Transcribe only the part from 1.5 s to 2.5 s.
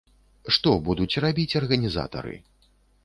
арганізатары?